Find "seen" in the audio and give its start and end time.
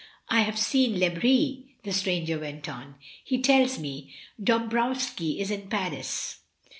0.57-0.97